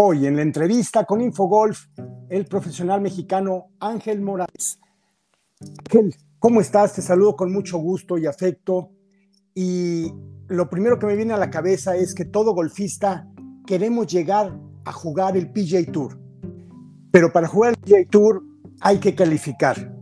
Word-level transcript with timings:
Hoy 0.00 0.26
en 0.28 0.36
la 0.36 0.42
entrevista 0.42 1.04
con 1.04 1.20
Infogolf, 1.20 1.86
el 2.28 2.46
profesional 2.46 3.00
mexicano 3.00 3.72
Ángel 3.80 4.20
Morales. 4.20 4.78
Ángel, 5.60 6.14
¿cómo 6.38 6.60
estás? 6.60 6.92
Te 6.92 7.02
saludo 7.02 7.34
con 7.34 7.52
mucho 7.52 7.78
gusto 7.78 8.16
y 8.16 8.24
afecto. 8.24 8.92
Y 9.56 10.12
lo 10.46 10.70
primero 10.70 11.00
que 11.00 11.06
me 11.06 11.16
viene 11.16 11.34
a 11.34 11.36
la 11.36 11.50
cabeza 11.50 11.96
es 11.96 12.14
que 12.14 12.24
todo 12.24 12.54
golfista 12.54 13.28
queremos 13.66 14.06
llegar 14.06 14.56
a 14.84 14.92
jugar 14.92 15.36
el 15.36 15.50
PGA 15.50 15.90
Tour. 15.90 16.16
Pero 17.10 17.32
para 17.32 17.48
jugar 17.48 17.72
el 17.72 17.78
PGA 17.78 18.08
Tour 18.08 18.44
hay 18.80 18.98
que 18.98 19.16
calificar. 19.16 19.98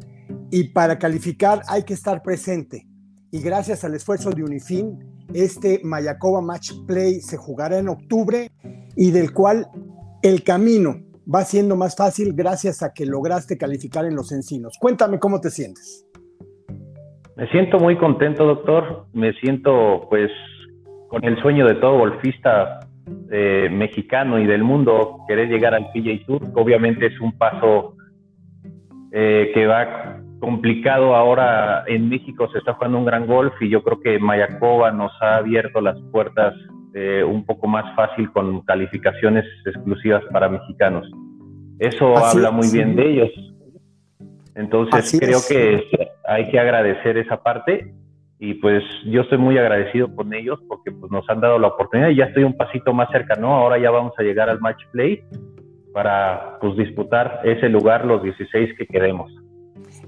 Y 0.51 0.65
para 0.75 0.99
calificar 0.99 1.63
hay 1.69 1.85
que 1.85 1.95
estar 1.95 2.23
presente. 2.23 2.87
Y 3.31 3.41
gracias 3.41 3.83
al 3.83 3.95
esfuerzo 3.95 4.29
de 4.31 4.45
Unifin, 4.45 5.17
este 5.33 5.81
Mayakoba 5.83 6.43
Match 6.43 6.73
Play 6.87 7.23
se 7.23 7.39
jugará 7.39 7.79
en 7.79 7.89
octubre 7.89 8.51
y 8.95 9.11
del 9.11 9.33
cual 9.33 9.69
el 10.29 10.43
camino 10.43 10.97
va 11.33 11.43
siendo 11.43 11.77
más 11.77 11.97
fácil 11.97 12.33
gracias 12.35 12.83
a 12.83 12.93
que 12.93 13.07
lograste 13.07 13.57
calificar 13.57 14.05
en 14.05 14.17
los 14.17 14.33
encinos. 14.33 14.77
Cuéntame 14.81 15.21
cómo 15.21 15.41
te 15.41 15.51
sientes. 15.51 16.05
Me 17.37 17.49
siento 17.51 17.79
muy 17.79 17.97
contento, 17.97 18.45
doctor. 18.45 19.07
Me 19.13 19.33
siento 19.35 20.07
pues 20.09 20.31
con 21.09 21.25
el 21.25 21.41
sueño 21.43 21.67
de 21.67 21.77
todo 21.77 21.99
golfista 21.99 22.81
eh, 23.31 23.69
mexicano 23.71 24.41
y 24.41 24.47
del 24.47 24.65
mundo, 24.65 25.19
querer 25.29 25.49
llegar 25.49 25.75
al 25.75 25.91
PGA 25.93 26.27
Tour. 26.27 26.43
Obviamente 26.55 27.07
es 27.07 27.21
un 27.21 27.39
paso 27.39 27.97
eh, 29.13 29.53
que 29.55 29.67
va 29.67 30.21
complicado 30.41 31.15
ahora 31.15 31.85
en 31.87 32.09
México, 32.09 32.49
se 32.51 32.59
está 32.59 32.75
jugando 32.75 32.99
un 32.99 33.05
gran 33.05 33.27
golf 33.27 33.55
y 33.61 33.71
yo 33.71 33.83
creo 33.83 34.01
que 34.01 34.19
Mayakoba 34.19 34.91
nos 34.91 35.13
ha 35.23 35.37
abierto 35.37 35.81
las 35.81 35.99
puertas 36.13 36.55
eh, 36.99 37.23
un 37.23 37.45
poco 37.45 37.69
más 37.69 37.95
fácil 37.95 38.33
con 38.33 38.63
calificaciones 38.63 39.45
exclusivas 39.67 40.25
para 40.33 40.49
mexicanos. 40.49 41.07
Eso 41.79 42.17
habla 42.17 42.51
muy 42.51 42.71
bien 42.71 42.97
de 42.97 43.11
ellos. 43.11 43.31
Entonces 44.55 45.15
creo 45.21 45.41
que 45.47 45.85
hay 46.27 46.51
que 46.51 46.59
agradecer 46.59 47.19
esa 47.19 47.43
parte 47.43 47.93
y 48.39 48.55
pues 48.55 48.83
yo 49.05 49.21
estoy 49.21 49.37
muy 49.37 49.59
agradecido 49.59 50.15
con 50.15 50.33
ellos 50.33 50.59
porque 50.69 50.91
pues 50.91 51.13
nos 51.13 51.29
han 51.29 51.43
dado 51.43 51.59
la 51.59 51.67
oportunidad 51.67 52.09
y 52.09 52.17
ya 52.17 52.25
estoy 52.25 52.45
un 52.45 52.57
pasito 52.57 52.95
más 52.95 53.11
cerca, 53.11 53.35
¿no? 53.35 53.55
Ahora 53.55 53.79
ya 53.79 53.91
vamos 53.91 54.15
a 54.17 54.23
llegar 54.23 54.49
al 54.49 54.61
match 54.61 54.83
play 54.91 55.23
para 55.93 56.57
pues 56.63 56.79
disputar 56.79 57.43
ese 57.45 57.69
lugar 57.69 58.07
los 58.07 58.23
16 58.23 58.71
que 58.79 58.87
queremos. 58.87 59.31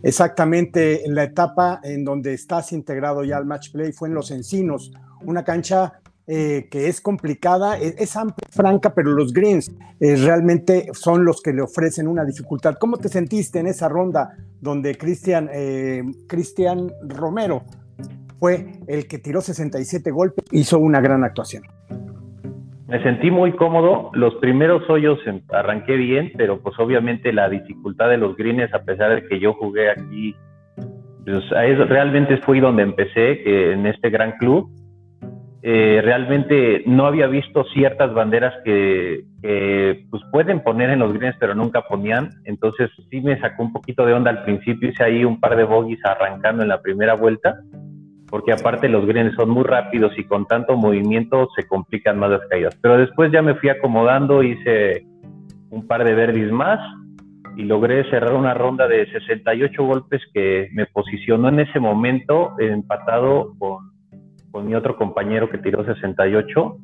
Exactamente, 0.03 1.05
en 1.05 1.15
la 1.15 1.25
etapa 1.25 1.81
en 1.83 2.03
donde 2.03 2.33
estás 2.33 2.73
integrado 2.73 3.25
ya 3.25 3.37
al 3.37 3.45
match 3.45 3.73
play 3.73 3.93
fue 3.93 4.09
en 4.09 4.15
Los 4.15 4.31
Encinos, 4.31 4.91
una 5.27 5.45
cancha 5.45 6.01
eh, 6.31 6.69
que 6.71 6.89
es 6.89 7.01
complicada, 7.01 7.79
e-, 7.79 7.95
es, 7.97 8.15
amplia, 8.15 8.47
franca, 8.51 8.93
pero 8.95 9.13
los 9.13 9.33
greens 9.33 9.75
eh, 9.99 10.15
realmente 10.15 10.89
son 10.93 11.25
los 11.25 11.41
que 11.41 11.55
le 11.55 11.63
ofrecen 11.63 12.07
una 12.07 12.23
dificultad. 12.27 12.75
¿Cómo 12.79 12.99
te 12.99 13.09
sentiste 13.09 13.61
en 13.61 13.67
esa 13.67 13.89
ronda 13.89 14.37
donde 14.61 14.95
Cristian 14.99 15.49
eh, 15.51 16.03
Romero 17.09 17.63
fue 18.39 18.73
el 18.89 19.09
que 19.09 19.19
tiró 19.19 19.41
67 19.41 20.11
golpes, 20.11 20.45
hizo 20.53 20.79
una 20.79 21.01
gran 21.01 21.25
actuación? 21.25 21.63
Me 22.89 23.03
sentí 23.03 23.31
muy 23.31 23.57
cómodo. 23.57 24.11
Los 24.13 24.35
primeros 24.35 24.83
hoyos 24.91 25.19
arranqué 25.49 25.97
bien, 25.97 26.33
pero 26.37 26.61
pues 26.61 26.79
obviamente 26.79 27.33
la 27.33 27.49
dificultad 27.49 28.11
de 28.11 28.19
los 28.19 28.37
greens, 28.37 28.75
a 28.75 28.83
pesar 28.83 29.15
de 29.15 29.27
que 29.27 29.41
yo 29.41 29.55
jugué 29.55 29.91
aquí, 29.93 30.37
pues 31.25 31.49
realmente 31.89 32.37
fue 32.43 32.61
donde 32.61 32.83
empecé, 32.83 33.73
en 33.73 33.87
este 33.87 34.11
gran 34.11 34.33
club 34.33 34.71
eh, 35.63 36.01
realmente 36.05 36.85
no 36.87 37.07
había 37.07 37.27
visto 37.27 37.65
ciertas 37.75 38.15
banderas 38.15 38.55
que, 38.65 39.25
pues 40.11 40.23
pueden 40.31 40.61
poner 40.61 40.91
en 40.91 41.01
los 41.01 41.13
greens 41.13 41.37
pero 41.41 41.55
nunca 41.55 41.83
ponían, 41.83 42.31
entonces 42.45 42.91
sí 43.11 43.21
me 43.21 43.41
sacó 43.41 43.65
un 43.65 43.73
poquito 43.73 44.07
de 44.07 44.13
onda 44.13 44.31
al 44.31 44.45
principio, 44.45 44.89
hice 44.89 45.03
ahí 45.03 45.25
un 45.25 45.41
par 45.41 45.57
de 45.57 45.65
bogies 45.65 46.05
arrancando 46.05 46.63
en 46.63 46.69
la 46.69 46.81
primera 46.81 47.15
vuelta, 47.15 47.57
porque 48.31 48.53
aparte 48.53 48.89
los 48.89 49.05
greens 49.07 49.35
son 49.35 49.51
muy 49.51 49.65
rápidos 49.65 50.17
y 50.17 50.25
con 50.25 50.47
tanto 50.47 50.77
movimiento 50.77 51.49
se 51.57 51.67
complican 51.67 52.19
más 52.19 52.31
las 52.31 52.47
caídas, 52.49 52.79
pero 52.81 52.97
después 52.97 53.33
ya 53.33 53.43
me 53.43 53.55
fui 53.55 53.69
acomodando, 53.69 54.43
hice 54.45 55.05
un 55.71 55.87
par 55.87 56.05
de 56.05 56.15
verdis 56.15 56.53
más 56.53 56.79
y 57.57 57.65
logré 57.65 58.09
cerrar 58.11 58.35
una 58.35 58.55
ronda 58.55 58.87
de 58.87 59.11
68 59.11 59.83
golpes 59.83 60.23
que 60.33 60.69
me 60.73 60.87
posicionó 60.87 61.49
en 61.49 61.61
ese 61.61 61.81
momento 61.81 62.55
empatado 62.61 63.55
con 63.59 63.98
con 64.59 64.67
mi 64.67 64.75
otro 64.75 64.97
compañero 64.97 65.49
que 65.49 65.59
tiró 65.59 65.85
68 65.85 66.79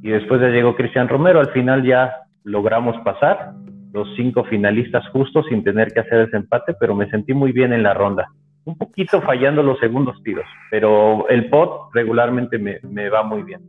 y 0.00 0.08
después 0.08 0.40
ya 0.40 0.48
llegó 0.48 0.74
Cristian 0.74 1.06
Romero. 1.06 1.38
Al 1.38 1.52
final 1.52 1.84
ya 1.84 2.14
logramos 2.44 2.96
pasar 3.04 3.52
los 3.92 4.08
cinco 4.16 4.44
finalistas 4.44 5.06
justos 5.10 5.44
sin 5.50 5.62
tener 5.62 5.92
que 5.92 6.00
hacer 6.00 6.22
ese 6.22 6.38
empate, 6.38 6.72
pero 6.80 6.94
me 6.94 7.10
sentí 7.10 7.34
muy 7.34 7.52
bien 7.52 7.74
en 7.74 7.82
la 7.82 7.92
ronda. 7.92 8.28
Un 8.64 8.78
poquito 8.78 9.20
fallando 9.20 9.62
los 9.62 9.78
segundos 9.80 10.16
tiros, 10.24 10.46
pero 10.70 11.28
el 11.28 11.50
pot 11.50 11.92
regularmente 11.92 12.58
me, 12.58 12.78
me 12.84 13.10
va 13.10 13.22
muy 13.22 13.42
bien. 13.42 13.60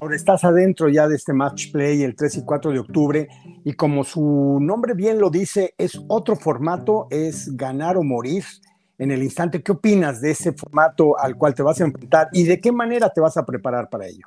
Ahora 0.00 0.16
estás 0.16 0.42
adentro 0.44 0.88
ya 0.88 1.06
de 1.06 1.16
este 1.16 1.34
match 1.34 1.72
play 1.72 2.02
el 2.02 2.16
3 2.16 2.38
y 2.38 2.44
4 2.46 2.72
de 2.72 2.78
octubre 2.78 3.28
y 3.62 3.74
como 3.74 4.04
su 4.04 4.56
nombre 4.58 4.94
bien 4.94 5.20
lo 5.20 5.28
dice, 5.28 5.74
es 5.76 6.02
otro 6.08 6.34
formato, 6.34 7.08
es 7.10 7.54
ganar 7.58 7.98
o 7.98 8.02
morir 8.02 8.44
en 9.00 9.10
el 9.10 9.22
instante. 9.22 9.62
¿Qué 9.62 9.72
opinas 9.72 10.20
de 10.20 10.30
ese 10.30 10.52
formato 10.52 11.18
al 11.18 11.34
cual 11.36 11.54
te 11.54 11.62
vas 11.62 11.80
a 11.80 11.84
enfrentar 11.84 12.28
y 12.32 12.44
de 12.44 12.60
qué 12.60 12.70
manera 12.70 13.08
te 13.08 13.20
vas 13.20 13.36
a 13.36 13.46
preparar 13.46 13.88
para 13.88 14.06
ello? 14.06 14.26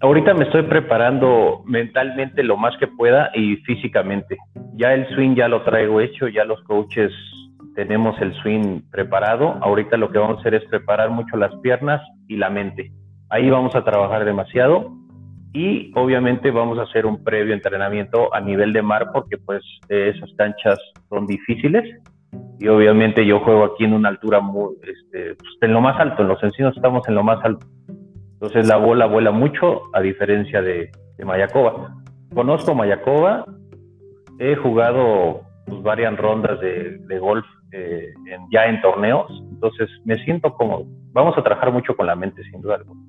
Ahorita 0.00 0.34
me 0.34 0.44
estoy 0.44 0.62
preparando 0.62 1.62
mentalmente 1.66 2.42
lo 2.42 2.56
más 2.56 2.76
que 2.78 2.88
pueda 2.88 3.30
y 3.34 3.56
físicamente. 3.58 4.36
Ya 4.74 4.92
el 4.94 5.06
swing 5.14 5.34
ya 5.36 5.48
lo 5.48 5.62
traigo 5.62 6.00
hecho, 6.00 6.26
ya 6.28 6.44
los 6.44 6.60
coaches 6.64 7.12
tenemos 7.74 8.20
el 8.20 8.34
swing 8.42 8.80
preparado. 8.90 9.58
Ahorita 9.62 9.96
lo 9.96 10.10
que 10.10 10.18
vamos 10.18 10.38
a 10.38 10.40
hacer 10.40 10.54
es 10.54 10.64
preparar 10.64 11.10
mucho 11.10 11.36
las 11.36 11.54
piernas 11.56 12.00
y 12.28 12.36
la 12.36 12.48
mente. 12.50 12.92
Ahí 13.28 13.50
vamos 13.50 13.74
a 13.76 13.84
trabajar 13.84 14.24
demasiado 14.24 14.90
y 15.52 15.92
obviamente 15.94 16.50
vamos 16.50 16.78
a 16.78 16.82
hacer 16.82 17.06
un 17.06 17.22
previo 17.22 17.54
entrenamiento 17.54 18.34
a 18.34 18.40
nivel 18.40 18.72
de 18.72 18.82
mar 18.82 19.10
porque 19.12 19.36
pues 19.38 19.62
esas 19.88 20.30
canchas 20.36 20.78
son 21.08 21.26
difíciles 21.26 21.84
y 22.58 22.68
obviamente 22.68 23.26
yo 23.26 23.40
juego 23.40 23.64
aquí 23.64 23.84
en 23.84 23.94
una 23.94 24.08
altura 24.08 24.40
muy, 24.40 24.76
este, 24.82 25.34
pues, 25.34 25.50
en 25.60 25.72
lo 25.72 25.80
más 25.80 25.98
alto, 26.00 26.22
en 26.22 26.28
los 26.28 26.42
encinos 26.42 26.76
estamos 26.76 27.06
en 27.08 27.14
lo 27.14 27.24
más 27.24 27.44
alto. 27.44 27.66
Entonces 28.34 28.66
la 28.66 28.76
bola 28.76 29.06
vuela 29.06 29.30
mucho 29.30 29.82
a 29.92 30.00
diferencia 30.00 30.62
de, 30.62 30.90
Mayacoba. 31.24 31.94
Conozco 32.34 32.74
Mayacoba, 32.74 33.46
he 34.38 34.56
jugado 34.56 35.42
pues, 35.66 35.82
varias 35.82 36.16
rondas 36.16 36.60
de, 36.60 37.18
golf 37.18 37.46
eh, 37.72 38.12
ya 38.50 38.66
en 38.66 38.80
torneos, 38.82 39.30
entonces 39.50 39.88
me 40.04 40.16
siento 40.24 40.52
como, 40.54 40.84
vamos 41.12 41.38
a 41.38 41.42
trabajar 41.42 41.72
mucho 41.72 41.96
con 41.96 42.06
la 42.06 42.16
mente 42.16 42.42
sin 42.50 42.60
duda 42.60 42.76
alguna. 42.76 43.00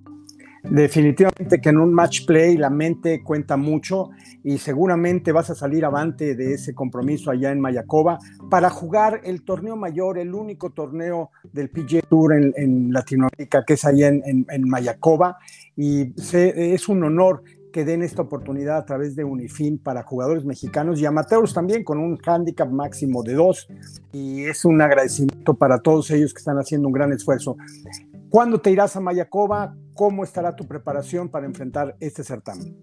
Definitivamente 0.70 1.62
que 1.62 1.70
en 1.70 1.78
un 1.78 1.94
match 1.94 2.26
play 2.26 2.58
la 2.58 2.70
mente 2.70 3.24
cuenta 3.24 3.56
mucho 3.56 4.10
y 4.44 4.58
seguramente 4.58 5.32
vas 5.32 5.50
a 5.50 5.56
salir 5.56 5.86
avante 5.86 6.36
de 6.36 6.54
ese 6.54 6.74
compromiso 6.74 7.30
allá 7.30 7.52
en 7.52 7.60
Mayacoba 7.60 8.20
para 8.50 8.70
jugar 8.70 9.22
el 9.24 9.44
torneo 9.44 9.76
mayor, 9.76 10.18
el 10.18 10.34
único 10.34 10.72
torneo 10.72 11.30
del 11.54 11.70
PGA 11.70 12.02
Tour 12.02 12.34
en, 12.34 12.92
Latinoamérica 12.92 13.64
que 13.64 13.74
es 13.74 13.86
allá 13.86 14.08
en, 14.08 14.46
Mayacoba 14.68 15.38
y 15.76 16.14
es 16.18 16.90
un 16.90 17.04
honor 17.04 17.44
que 17.72 17.86
den 17.86 18.02
esta 18.04 18.22
oportunidad 18.22 18.78
a 18.78 18.86
través 18.86 19.16
de 19.16 19.24
Unifin 19.24 19.78
para 19.78 20.04
jugadores 20.04 20.46
mexicanos 20.46 21.00
y 21.00 21.06
amateurs 21.06 21.54
también 21.54 21.84
con 21.84 22.00
un 22.00 22.18
handicap 22.26 22.70
máximo 22.70 23.22
de 23.22 23.34
dos 23.34 23.68
y 24.14 24.46
es 24.46 24.66
un 24.66 24.82
agradecimiento 24.82 25.54
para 25.54 25.80
todos 25.80 26.10
ellos 26.12 26.34
que 26.34 26.40
están 26.40 26.58
haciendo 26.58 26.88
un 26.88 26.94
gran 26.94 27.12
esfuerzo. 27.12 27.58
¿Cuándo 28.30 28.60
te 28.60 28.72
irás 28.72 28.96
a 28.96 29.02
Mayacoba? 29.02 29.76
¿Cómo 29.96 30.26
estará 30.26 30.58
tu 30.58 30.68
preparación 30.68 31.30
para 31.30 31.46
enfrentar 31.46 31.96
este 32.02 32.22
certamen? 32.24 32.76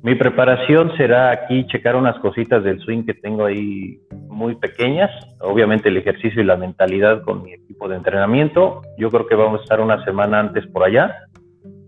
Mi 0.00 0.14
preparación 0.14 0.96
será 0.96 1.32
aquí 1.32 1.66
checar 1.66 1.96
unas 1.96 2.16
cositas 2.20 2.62
del 2.62 2.78
swing 2.78 3.04
que 3.04 3.14
tengo 3.14 3.46
ahí 3.46 4.00
muy 4.28 4.54
pequeñas. 4.54 5.10
Obviamente 5.40 5.88
el 5.88 5.96
ejercicio 5.96 6.40
y 6.40 6.44
la 6.44 6.56
mentalidad 6.56 7.22
con 7.22 7.42
mi 7.42 7.52
equipo 7.52 7.88
de 7.88 7.96
entrenamiento. 7.96 8.82
Yo 8.96 9.10
creo 9.10 9.26
que 9.26 9.34
vamos 9.34 9.58
a 9.58 9.62
estar 9.64 9.80
una 9.80 10.04
semana 10.04 10.38
antes 10.38 10.64
por 10.68 10.84
allá 10.84 11.16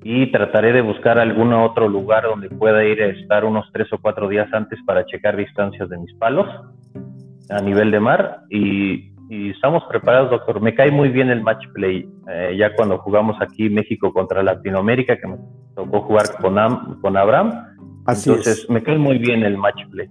y 0.03 0.33
trataré 0.33 0.73
de 0.73 0.81
buscar 0.81 1.21
algún 1.21 1.53
otro 1.53 1.89
lugar 1.89 2.25
donde 2.25 2.49
pueda 2.49 2.85
ir 2.85 3.01
a 3.01 3.07
estar 3.07 3.45
unos 3.45 3.71
tres 3.73 3.93
o 3.93 3.99
cuatro 3.99 4.29
días 4.29 4.53
antes 4.53 4.81
para 4.85 5.07
checar 5.07 5.37
distancias 5.37 5.89
de 5.89 5.99
mis 5.99 6.13
palos 6.15 6.49
a 7.49 7.63
nivel 7.63 7.93
de 7.93 8.01
mar 8.01 8.41
y 8.51 9.13
y 9.29 9.51
estamos 9.51 9.83
preparados, 9.89 10.31
doctor. 10.31 10.61
Me 10.61 10.75
cae 10.75 10.91
muy 10.91 11.11
bien 11.11 11.31
el 11.31 11.43
match 11.43 11.67
play. 11.75 12.09
Eh, 12.31 12.57
ya 12.59 12.75
cuando 12.75 12.99
jugamos 12.99 13.37
aquí 13.41 13.69
México 13.69 14.13
contra 14.13 14.43
Latinoamérica, 14.43 15.19
que 15.19 15.27
me 15.27 15.37
tocó 15.75 16.03
jugar 16.03 16.37
con, 16.41 16.57
con 17.01 17.17
Abraham, 17.17 17.53
Así 18.07 18.31
entonces 18.31 18.69
me 18.71 18.83
cae 18.83 18.97
muy 18.97 19.19
bien 19.19 19.43
el 19.43 19.59
match 19.59 19.87
play. 19.91 20.09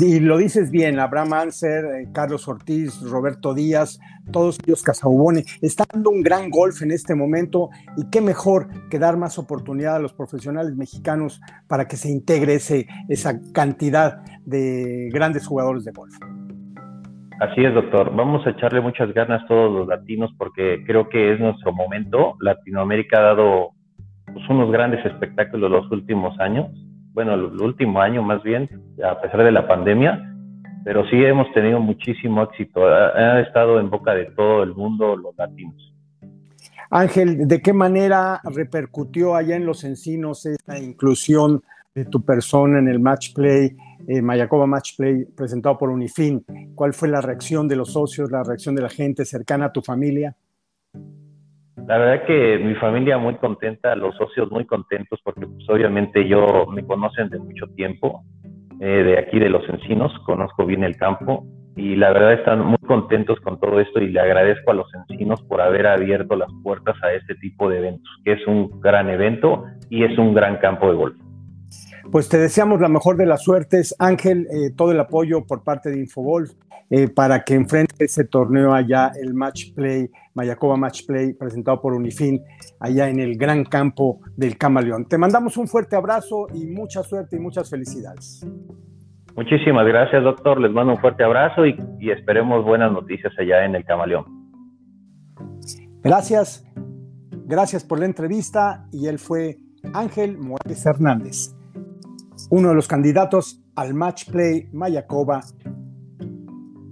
Y 0.00 0.20
lo 0.20 0.36
dices 0.36 0.70
bien, 0.70 0.98
Abraham 0.98 1.32
Anser, 1.32 1.84
eh, 1.84 2.08
Carlos 2.12 2.46
Ortiz, 2.46 3.00
Roberto 3.00 3.54
Díaz, 3.54 3.98
todos 4.32 4.58
ellos 4.64 4.82
Casaubone, 4.82 5.44
están 5.62 5.86
dando 5.92 6.10
un 6.10 6.22
gran 6.22 6.50
golf 6.50 6.82
en 6.82 6.90
este 6.90 7.14
momento 7.14 7.70
y 7.96 8.08
qué 8.10 8.20
mejor 8.20 8.68
que 8.90 8.98
dar 8.98 9.16
más 9.16 9.38
oportunidad 9.38 9.96
a 9.96 9.98
los 9.98 10.12
profesionales 10.12 10.76
mexicanos 10.76 11.40
para 11.66 11.88
que 11.88 11.96
se 11.96 12.10
integre 12.10 12.54
ese, 12.54 12.86
esa 13.08 13.40
cantidad 13.52 14.22
de 14.44 15.08
grandes 15.12 15.46
jugadores 15.46 15.84
de 15.84 15.92
golf. 15.92 16.14
Así 17.40 17.64
es, 17.64 17.72
doctor. 17.72 18.14
Vamos 18.14 18.46
a 18.46 18.50
echarle 18.50 18.80
muchas 18.80 19.12
ganas 19.14 19.46
todos 19.46 19.72
los 19.72 19.86
latinos 19.86 20.30
porque 20.36 20.82
creo 20.86 21.08
que 21.08 21.32
es 21.32 21.40
nuestro 21.40 21.72
momento. 21.72 22.34
Latinoamérica 22.40 23.18
ha 23.18 23.22
dado 23.22 23.70
pues, 24.32 24.48
unos 24.48 24.70
grandes 24.72 25.04
espectáculos 25.06 25.70
los 25.70 25.90
últimos 25.90 26.38
años 26.40 26.66
bueno, 27.18 27.34
el 27.34 27.60
último 27.60 28.00
año 28.00 28.22
más 28.22 28.44
bien, 28.44 28.70
a 29.04 29.20
pesar 29.20 29.42
de 29.42 29.50
la 29.50 29.66
pandemia, 29.66 30.36
pero 30.84 31.04
sí 31.10 31.16
hemos 31.16 31.52
tenido 31.52 31.80
muchísimo 31.80 32.44
éxito. 32.44 32.86
Ha, 32.86 33.40
estado 33.40 33.80
en 33.80 33.90
boca 33.90 34.14
de 34.14 34.26
todo 34.26 34.62
el 34.62 34.72
mundo 34.72 35.16
los 35.16 35.36
latinos. 35.36 35.92
Ángel, 36.90 37.48
¿de 37.48 37.60
qué 37.60 37.72
manera 37.72 38.40
repercutió 38.44 39.34
allá 39.34 39.56
en 39.56 39.66
Los 39.66 39.82
Encinos 39.82 40.46
esta 40.46 40.78
inclusión 40.78 41.60
de 41.92 42.04
tu 42.04 42.24
persona 42.24 42.78
en 42.78 42.86
el 42.86 43.00
Match 43.00 43.34
Play, 43.34 43.76
eh, 44.06 44.22
Mayacoba 44.22 44.66
Match 44.66 44.96
Play, 44.96 45.24
presentado 45.36 45.76
por 45.78 45.90
Unifin? 45.90 46.44
¿Cuál 46.74 46.94
fue 46.94 47.08
la 47.08 47.20
reacción 47.20 47.66
de 47.66 47.76
los 47.76 47.92
socios, 47.92 48.30
la 48.30 48.42
reacción 48.42 48.74
de 48.74 48.82
la 48.82 48.88
gente 48.88 49.24
cercana 49.24 49.66
a 49.66 49.72
tu 49.72 49.82
familia? 49.82 50.36
La 51.86 51.96
verdad 51.96 52.26
que 52.26 52.58
mi 52.58 52.74
familia 52.74 53.16
muy 53.18 53.36
contenta, 53.36 53.96
los 53.96 54.14
socios 54.16 54.50
muy 54.50 54.66
contentos 54.66 55.20
porque 55.24 55.46
pues, 55.46 55.68
obviamente 55.70 56.28
yo 56.28 56.66
me 56.66 56.84
conocen 56.84 57.30
de 57.30 57.38
mucho 57.38 57.66
tiempo, 57.68 58.24
eh, 58.80 59.02
de 59.04 59.18
aquí 59.18 59.38
de 59.38 59.48
Los 59.48 59.68
Encinos, 59.68 60.12
conozco 60.26 60.66
bien 60.66 60.84
el 60.84 60.96
campo 60.96 61.46
y 61.76 61.96
la 61.96 62.12
verdad 62.12 62.34
están 62.34 62.64
muy 62.64 62.78
contentos 62.86 63.40
con 63.40 63.58
todo 63.58 63.80
esto 63.80 64.00
y 64.00 64.08
le 64.08 64.20
agradezco 64.20 64.72
a 64.72 64.74
Los 64.74 64.92
Encinos 64.94 65.42
por 65.44 65.60
haber 65.60 65.86
abierto 65.86 66.36
las 66.36 66.50
puertas 66.62 66.96
a 67.02 67.12
este 67.12 67.36
tipo 67.36 67.70
de 67.70 67.78
eventos, 67.78 68.10
que 68.24 68.32
es 68.32 68.46
un 68.46 68.80
gran 68.80 69.08
evento 69.08 69.64
y 69.88 70.04
es 70.04 70.18
un 70.18 70.34
gran 70.34 70.58
campo 70.58 70.90
de 70.90 70.96
golf. 70.96 71.16
Pues 72.10 72.30
te 72.30 72.38
deseamos 72.38 72.80
la 72.80 72.88
mejor 72.88 73.18
de 73.18 73.26
las 73.26 73.42
suertes, 73.42 73.94
Ángel, 73.98 74.46
eh, 74.50 74.70
todo 74.74 74.92
el 74.92 75.00
apoyo 75.00 75.44
por 75.44 75.62
parte 75.62 75.90
de 75.90 75.98
Infogolf 75.98 76.52
eh, 76.88 77.08
para 77.08 77.44
que 77.44 77.52
enfrente 77.52 78.02
ese 78.02 78.24
torneo 78.24 78.72
allá, 78.72 79.12
el 79.20 79.34
Match 79.34 79.74
Play, 79.74 80.08
Mayacoba 80.32 80.78
Match 80.78 81.04
Play, 81.06 81.34
presentado 81.34 81.82
por 81.82 81.92
Unifin, 81.92 82.42
allá 82.80 83.10
en 83.10 83.20
el 83.20 83.36
gran 83.36 83.62
campo 83.64 84.20
del 84.36 84.56
Camaleón. 84.56 85.04
Te 85.04 85.18
mandamos 85.18 85.58
un 85.58 85.68
fuerte 85.68 85.96
abrazo 85.96 86.46
y 86.54 86.64
mucha 86.64 87.02
suerte 87.02 87.36
y 87.36 87.40
muchas 87.40 87.68
felicidades. 87.68 88.46
Muchísimas 89.36 89.86
gracias, 89.86 90.24
doctor. 90.24 90.62
Les 90.62 90.72
mando 90.72 90.94
un 90.94 90.98
fuerte 91.00 91.24
abrazo 91.24 91.66
y, 91.66 91.78
y 92.00 92.10
esperemos 92.10 92.64
buenas 92.64 92.90
noticias 92.90 93.34
allá 93.38 93.66
en 93.66 93.74
el 93.74 93.84
Camaleón. 93.84 94.24
Gracias, 96.02 96.66
gracias 97.44 97.84
por 97.84 97.98
la 97.98 98.06
entrevista 98.06 98.86
y 98.92 99.08
él 99.08 99.18
fue 99.18 99.58
Ángel 99.92 100.38
Morales 100.38 100.86
Hernández 100.86 101.57
uno 102.50 102.70
de 102.70 102.74
los 102.74 102.88
candidatos 102.88 103.62
al 103.76 103.94
Match 103.94 104.30
Play 104.30 104.68
Mayacoba 104.72 105.40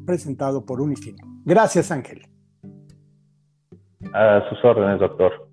presentado 0.04 0.64
por 0.64 0.80
Unifin. 0.80 1.16
Gracias, 1.44 1.90
Ángel. 1.90 2.22
A 4.12 4.42
sus 4.48 4.64
órdenes, 4.64 5.00
doctor. 5.00 5.45